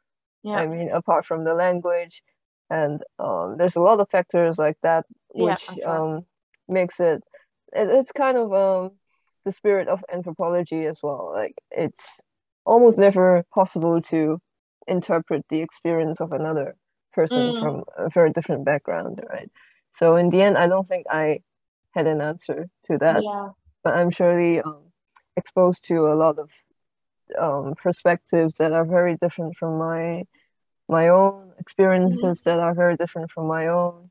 yeah. 0.43 0.55
i 0.55 0.67
mean 0.67 0.91
apart 0.91 1.25
from 1.27 1.45
the 1.45 1.55
language 1.55 2.23
and 2.71 3.03
um, 3.19 3.57
there's 3.59 3.77
a 3.77 3.81
lot 3.81 4.01
of 4.01 4.09
factors 4.09 4.59
like 4.59 4.77
that 4.83 5.05
which 5.35 5.67
yeah, 5.77 5.85
um, 5.85 6.25
makes 6.69 6.99
it, 6.99 7.23
it 7.73 7.89
it's 7.91 8.13
kind 8.13 8.37
of 8.39 8.53
um, 8.53 8.93
the 9.45 9.53
spirit 9.53 9.89
of 9.89 10.05
anthropology 10.13 10.87
as 10.87 10.99
well 11.03 11.33
like 11.35 11.55
it's 11.71 12.19
almost 12.65 12.99
never 12.99 13.45
possible 13.53 14.01
to 14.01 14.39
interpret 14.87 15.45
the 15.51 15.61
experience 15.61 16.21
of 16.21 16.33
another 16.33 16.75
person 17.13 17.55
mm. 17.55 17.63
from 17.63 17.85
a 17.99 18.09
very 18.11 18.31
different 18.33 18.65
background 18.65 19.21
right 19.31 19.51
so 19.95 20.17
in 20.17 20.31
the 20.31 20.43
end, 20.43 20.59
I 20.59 20.67
don't 20.67 20.89
think 20.89 21.07
I 21.11 21.41
had 21.95 22.07
an 22.07 22.21
answer 22.21 22.69
to 22.85 22.99
that. 22.99 23.23
Yeah. 23.23 23.51
But 23.83 23.95
I'm 23.95 24.11
surely 24.11 24.61
um, 24.61 24.93
exposed 25.37 25.85
to 25.87 26.09
a 26.09 26.15
lot 26.15 26.39
of 26.39 26.51
um, 27.39 27.75
perspectives 27.75 28.57
that 28.59 28.73
are 28.73 28.85
very 28.85 29.17
different 29.17 29.57
from 29.57 29.79
my 29.79 30.25
my 30.89 31.09
own 31.09 31.53
experiences 31.59 32.43
mm-hmm. 32.43 32.51
that 32.51 32.59
are 32.59 32.75
very 32.75 32.97
different 32.97 33.31
from 33.31 33.47
my 33.47 33.69
own. 33.69 34.11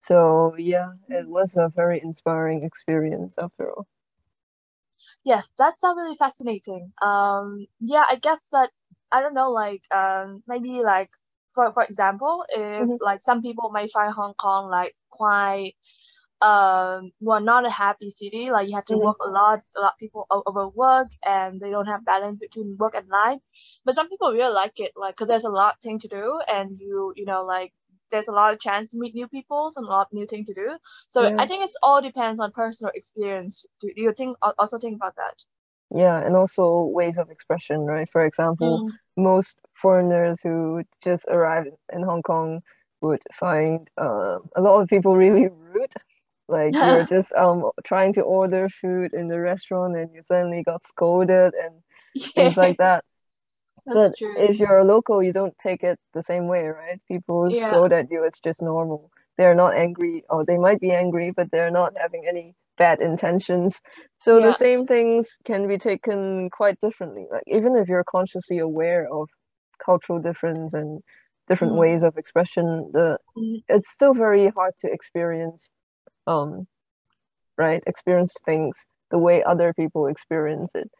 So 0.00 0.54
yeah, 0.58 0.90
it 1.08 1.28
was 1.28 1.56
a 1.56 1.70
very 1.74 2.00
inspiring 2.00 2.64
experience 2.64 3.36
after 3.38 3.70
all. 3.70 3.86
Yes, 5.24 5.50
that's 5.58 5.82
really 5.82 6.14
fascinating. 6.14 6.92
Um, 7.02 7.66
yeah, 7.80 8.04
I 8.08 8.16
guess 8.16 8.38
that 8.52 8.70
I 9.12 9.20
don't 9.20 9.34
know, 9.34 9.50
like 9.50 9.82
um, 9.92 10.42
maybe 10.46 10.82
like 10.82 11.10
for 11.52 11.72
for 11.72 11.84
example, 11.84 12.44
if 12.48 12.58
mm-hmm. 12.58 12.96
like 13.00 13.22
some 13.22 13.42
people 13.42 13.70
may 13.70 13.88
find 13.88 14.12
Hong 14.12 14.34
Kong 14.34 14.70
like 14.70 14.94
quite 15.10 15.74
um 16.40 17.10
well 17.20 17.40
not 17.40 17.66
a 17.66 17.70
happy 17.70 18.10
city 18.10 18.50
like 18.50 18.68
you 18.68 18.74
have 18.74 18.84
to 18.84 18.94
mm-hmm. 18.94 19.06
work 19.06 19.16
a 19.26 19.30
lot 19.30 19.60
a 19.76 19.80
lot 19.80 19.92
of 19.92 19.98
people 19.98 20.26
overwork 20.30 21.08
and 21.26 21.60
they 21.60 21.70
don't 21.70 21.86
have 21.86 22.04
balance 22.04 22.38
between 22.38 22.76
work 22.78 22.94
and 22.94 23.08
life 23.08 23.40
but 23.84 23.94
some 23.94 24.08
people 24.08 24.32
really 24.32 24.52
like 24.52 24.78
it 24.78 24.92
like 24.94 25.16
because 25.16 25.26
there's 25.26 25.44
a 25.44 25.50
lot 25.50 25.74
of 25.74 25.80
thing 25.80 25.98
to 25.98 26.06
do 26.06 26.40
and 26.46 26.78
you 26.78 27.12
you 27.16 27.24
know 27.24 27.44
like 27.44 27.72
there's 28.10 28.28
a 28.28 28.32
lot 28.32 28.52
of 28.52 28.60
chance 28.60 28.92
to 28.92 28.98
meet 28.98 29.14
new 29.14 29.26
people 29.26 29.70
and 29.74 29.84
a 29.84 29.88
lot 29.88 30.06
of 30.06 30.12
new 30.12 30.26
thing 30.26 30.44
to 30.44 30.54
do 30.54 30.78
so 31.08 31.22
yeah. 31.26 31.36
i 31.38 31.46
think 31.46 31.64
it's 31.64 31.76
all 31.82 32.00
depends 32.00 32.38
on 32.38 32.52
personal 32.52 32.92
experience 32.94 33.66
do, 33.80 33.90
do 33.96 34.02
you 34.02 34.12
think 34.16 34.36
also 34.58 34.78
think 34.78 34.94
about 34.94 35.16
that 35.16 35.42
yeah 35.92 36.24
and 36.24 36.36
also 36.36 36.84
ways 36.84 37.18
of 37.18 37.30
expression 37.30 37.80
right 37.80 38.08
for 38.12 38.24
example 38.24 38.84
mm. 38.84 38.90
most 39.16 39.58
foreigners 39.74 40.40
who 40.40 40.84
just 41.02 41.24
arrived 41.28 41.70
in 41.92 42.02
hong 42.02 42.22
kong 42.22 42.60
would 43.00 43.22
find 43.32 43.88
uh, 43.96 44.38
a 44.56 44.60
lot 44.60 44.80
of 44.80 44.88
people 44.88 45.16
really 45.16 45.48
like 46.48 46.74
you're 46.74 47.04
just 47.04 47.32
um 47.34 47.70
trying 47.84 48.12
to 48.14 48.22
order 48.22 48.68
food 48.68 49.12
in 49.12 49.28
the 49.28 49.38
restaurant 49.38 49.96
and 49.96 50.12
you 50.14 50.22
suddenly 50.22 50.62
got 50.62 50.84
scolded 50.84 51.54
and 51.54 51.74
yeah. 52.14 52.26
things 52.34 52.56
like 52.56 52.78
that 52.78 53.04
That's 53.86 54.00
but 54.00 54.16
true. 54.16 54.34
if 54.38 54.58
you're 54.58 54.78
a 54.78 54.84
local 54.84 55.22
you 55.22 55.32
don't 55.32 55.56
take 55.58 55.82
it 55.82 55.98
the 56.14 56.22
same 56.22 56.48
way 56.48 56.66
right 56.66 57.00
people 57.08 57.50
yeah. 57.50 57.70
scold 57.70 57.92
at 57.92 58.10
you 58.10 58.24
it's 58.24 58.40
just 58.40 58.62
normal 58.62 59.10
they're 59.36 59.54
not 59.54 59.76
angry 59.76 60.24
or 60.28 60.44
they 60.44 60.56
might 60.56 60.80
be 60.80 60.90
angry 60.90 61.30
but 61.30 61.50
they're 61.50 61.70
not 61.70 61.92
having 62.00 62.24
any 62.28 62.54
bad 62.78 63.00
intentions. 63.00 63.80
So 64.20 64.38
yeah. 64.38 64.46
the 64.46 64.52
same 64.54 64.86
things 64.86 65.36
can 65.44 65.68
be 65.68 65.76
taken 65.76 66.48
quite 66.50 66.80
differently. 66.80 67.26
Like 67.30 67.42
even 67.46 67.76
if 67.76 67.88
you're 67.88 68.04
consciously 68.04 68.58
aware 68.58 69.06
of 69.12 69.28
cultural 69.84 70.20
difference 70.20 70.72
and 70.72 71.02
different 71.48 71.74
mm. 71.74 71.78
ways 71.78 72.02
of 72.02 72.16
expression, 72.16 72.90
the 72.92 73.18
mm. 73.36 73.62
it's 73.68 73.90
still 73.90 74.14
very 74.14 74.48
hard 74.48 74.72
to 74.80 74.90
experience 74.90 75.68
um 76.28 76.66
right, 77.56 77.82
experienced 77.86 78.40
things 78.44 78.76
the 79.10 79.18
way 79.18 79.42
other 79.42 79.72
people 79.74 80.06
experience 80.06 80.72
it. 80.74 80.90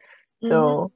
So 0.43 0.49
mm. 0.49 0.91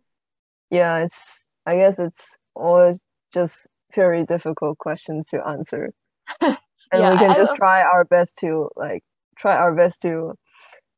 yeah, 0.69 0.97
it's 1.05 1.45
I 1.65 1.77
guess 1.77 1.99
it's 1.99 2.35
all 2.55 2.93
just 3.33 3.67
very 3.95 4.25
difficult 4.25 4.77
questions 4.77 5.27
to 5.29 5.45
answer. 5.47 5.93
and 6.41 6.57
yeah, 6.93 7.11
we 7.11 7.17
can 7.17 7.35
just 7.35 7.55
try 7.55 7.81
our 7.81 8.03
best 8.03 8.37
to 8.39 8.69
like 8.75 9.03
try 9.37 9.55
our 9.55 9.73
best 9.73 10.01
to 10.01 10.33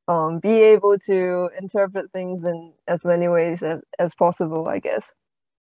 um, 0.07 0.39
be 0.39 0.61
able 0.61 0.97
to 0.99 1.49
interpret 1.59 2.11
things 2.11 2.43
in 2.43 2.73
as 2.87 3.03
many 3.03 3.27
ways 3.27 3.63
as, 3.63 3.81
as 3.97 4.13
possible, 4.13 4.67
I 4.67 4.79
guess. 4.79 5.11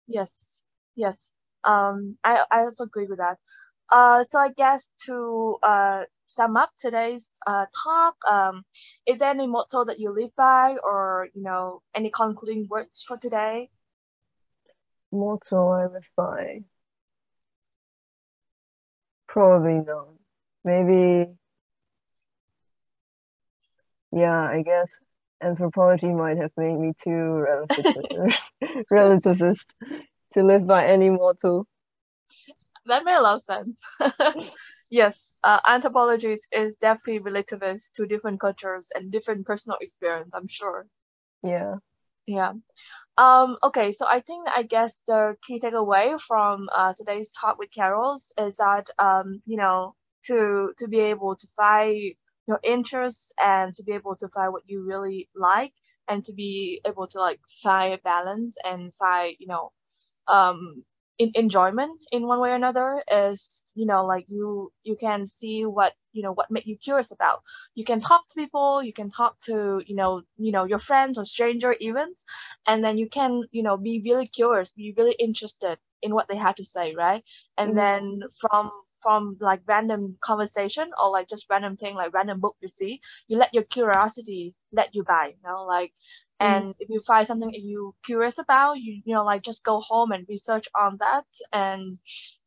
Yes, 0.08 0.64
yes. 0.96 1.32
Um, 1.64 2.18
I, 2.24 2.44
I 2.50 2.62
also 2.62 2.86
agree 2.86 3.06
with 3.06 3.20
that. 3.20 3.38
Uh, 3.92 4.24
so 4.24 4.40
I 4.40 4.52
guess 4.56 4.88
to 5.06 5.58
uh, 5.62 6.04
sum 6.26 6.56
up 6.56 6.72
today's 6.78 7.32
uh, 7.46 7.66
talk, 7.84 8.16
um, 8.30 8.64
is 9.06 9.20
there 9.20 9.30
any 9.30 9.48
motto 9.48 9.84
that 9.86 10.00
you 10.00 10.14
live 10.14 10.32
by 10.38 10.78
or, 10.82 11.28
you 11.34 11.44
know, 11.44 11.82
any 11.94 12.10
concluding 12.10 12.68
words 12.70 13.04
for 13.06 13.18
today? 13.18 13.70
Motto 15.12 15.68
I 15.68 15.88
live 15.88 16.10
by? 16.16 16.64
Probably 19.28 19.84
not. 19.86 20.08
Maybe 20.64 21.32
yeah, 24.12 24.42
I 24.42 24.62
guess 24.62 25.00
anthropology 25.42 26.10
might 26.10 26.38
have 26.38 26.52
made 26.58 26.78
me 26.78 26.94
too 27.02 27.10
relativist, 27.10 28.36
relativist 28.92 29.74
to 30.34 30.44
live 30.44 30.68
by 30.68 30.86
any 30.86 31.10
motto. 31.10 31.66
That 32.86 33.06
made 33.06 33.16
a 33.16 33.22
lot 33.22 33.36
of 33.36 33.44
sense. 33.44 33.84
yes, 34.90 35.34
uh, 35.44 35.60
anthropology 35.66 36.36
is, 36.52 36.76
definitely 36.76 37.32
relativist 37.32 37.94
to 37.96 38.08
different 38.08 38.40
cultures 38.40 38.90
and 38.96 39.12
different 39.12 39.46
personal 39.46 39.78
experience, 39.82 40.32
I'm 40.34 40.48
sure. 40.48 40.88
Yeah. 41.44 41.76
Yeah. 42.26 42.54
Um, 43.18 43.58
okay, 43.64 43.92
so 43.92 44.06
I 44.08 44.22
think 44.22 44.48
I 44.50 44.64
guess 44.64 44.98
the 45.08 45.36
key 45.44 45.60
takeaway 45.60 46.20
from 46.22 46.70
uh, 46.72 46.94
today's 46.98 47.32
talk 47.32 47.58
with 47.58 47.72
Carols 47.72 48.32
is 48.38 48.56
that 48.58 48.90
um, 49.00 49.42
you 49.46 49.58
know, 49.58 49.96
to 50.26 50.74
to 50.78 50.88
be 50.88 51.00
able 51.00 51.36
to 51.36 51.48
find 51.56 52.14
your 52.48 52.60
interests 52.64 53.32
and 53.42 53.74
to 53.76 53.84
be 53.84 53.94
able 53.94 54.16
to 54.18 54.28
find 54.30 54.54
what 54.54 54.64
you 54.66 54.84
really 54.86 55.30
like 55.36 55.74
and 56.08 56.24
to 56.26 56.34
be 56.34 56.82
able 56.86 57.08
to 57.08 57.20
like 57.20 57.40
find 57.62 57.94
a 57.94 57.98
balance 58.00 58.58
and 58.64 58.94
find 58.96 59.36
you 59.40 59.48
know 59.48 59.72
um 60.28 60.84
in 61.22 61.32
enjoyment 61.36 61.92
in 62.12 62.26
one 62.26 62.40
way 62.40 62.50
or 62.50 62.56
another 62.56 63.04
is 63.08 63.64
you 63.76 63.86
know 63.86 64.04
like 64.08 64.26
you 64.28 64.72
you 64.84 64.96
can 64.96 65.28
see 65.28 65.64
what 65.66 65.94
you 66.14 66.24
know 66.24 66.34
what 66.34 66.50
make 66.50 66.66
you 66.66 66.76
curious 66.76 67.12
about 67.12 67.44
you 67.76 67.86
can 67.86 68.02
talk 68.02 68.28
to 68.28 68.36
people 68.36 68.82
you 68.82 68.92
can 68.92 69.12
talk 69.12 69.38
to 69.40 69.84
you 69.86 69.96
know 69.96 70.24
you 70.38 70.52
know 70.52 70.64
your 70.64 70.80
friends 70.80 71.20
or 71.20 71.26
stranger 71.26 71.76
even 71.80 72.08
and 72.66 72.84
then 72.84 72.98
you 72.98 73.08
can 73.08 73.44
you 73.52 73.62
know 73.62 73.78
be 73.78 74.02
really 74.04 74.26
curious 74.26 74.72
be 74.72 74.96
really 74.98 75.16
interested 75.20 75.78
in 76.02 76.12
what 76.16 76.28
they 76.28 76.38
have 76.38 76.56
to 76.56 76.66
say 76.66 76.96
right 76.96 77.24
and 77.56 77.70
mm-hmm. 77.70 77.78
then 77.78 78.24
from 78.40 78.72
from 78.98 79.38
like 79.40 79.62
random 79.68 80.18
conversation 80.22 80.90
or 81.00 81.12
like 81.12 81.28
just 81.30 81.46
random 81.52 81.78
thing 81.78 81.94
like 81.94 82.16
random 82.16 82.40
book 82.40 82.56
you 82.62 82.68
see 82.74 83.00
you 83.28 83.38
let 83.38 83.54
your 83.54 83.64
curiosity 83.64 84.56
let 84.72 84.96
you 84.96 85.04
buy 85.04 85.28
you 85.28 85.42
know 85.48 85.64
like. 85.66 85.94
And 86.42 86.66
mm. 86.66 86.76
if 86.80 86.90
you 86.90 87.02
find 87.02 87.28
something 87.28 87.54
you 87.54 87.96
curious 88.04 88.40
about 88.40 88.80
you 88.80 89.02
you 89.06 89.16
know 89.16 89.24
like 89.24 89.44
just 89.44 89.64
go 89.64 89.80
home 89.80 90.12
and 90.12 90.26
research 90.28 90.68
on 90.76 90.98
that 91.00 91.26
and 91.54 92.00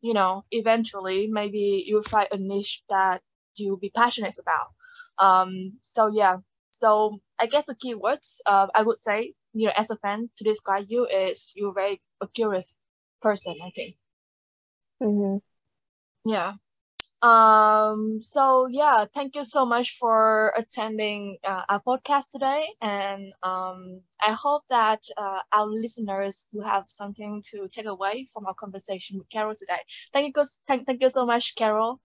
you 0.03 0.15
know 0.15 0.45
eventually 0.51 1.29
maybe 1.29 1.85
you'll 1.87 2.03
find 2.03 2.29
a 2.33 2.37
niche 2.37 2.83
that 2.91 3.23
you'll 3.57 3.79
be 3.79 3.91
passionate 3.91 4.37
about 4.39 4.69
um 5.19 5.73
so 5.85 6.09
yeah 6.09 6.37
so 6.73 7.21
i 7.39 7.47
guess 7.47 7.67
the 7.67 7.75
keywords 7.75 8.39
uh, 8.47 8.67
i 8.75 8.83
would 8.83 8.99
say 8.99 9.35
you 9.53 9.67
know 9.67 9.73
as 9.77 9.91
a 9.91 9.97
fan 9.97 10.29
to 10.37 10.45
describe 10.45 10.87
you 10.89 11.07
is 11.07 11.53
you're 11.57 11.75
very 11.75 12.01
a 12.21 12.29
curious 12.29 12.75
person 13.23 13.55
i 13.65 13.71
think 13.75 13.97
mm-hmm. 15.03 15.39
Yeah. 16.25 16.55
Um, 17.25 18.21
so 18.23 18.67
yeah, 18.71 19.07
thank 19.15 19.35
you 19.37 19.45
so 19.45 19.65
much 19.65 19.97
for 19.99 20.53
attending 20.57 21.39
uh, 21.45 21.63
our 21.71 21.81
podcast 21.81 22.31
today, 22.33 22.67
and 22.83 23.33
um, 23.43 24.03
I 24.21 24.33
hope 24.33 24.63
that 24.69 25.03
uh, 25.17 25.41
our 25.53 25.67
listeners 25.67 26.47
will 26.53 26.65
have 26.65 26.85
something 26.89 27.43
to 27.51 27.69
take 27.69 27.87
away 27.87 28.27
from 28.33 28.47
our 28.47 28.55
conversation 28.55 29.19
with 29.19 29.31
Carol 29.31 29.55
today. 29.57 29.81
Thank 30.13 30.37
you, 30.37 30.45
thank, 30.67 30.87
thank 30.87 31.01
you 31.03 31.09
so 31.11 31.25
much, 31.25 31.55
Carol. 31.57 31.93